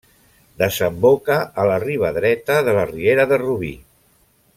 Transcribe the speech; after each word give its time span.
Desemboca 0.61 1.35
a 1.63 1.67
la 1.71 1.75
riba 1.83 2.11
dreta 2.15 2.57
de 2.69 2.73
la 2.79 2.87
riera 2.93 3.27
de 3.33 3.39
Rubí. 3.43 3.71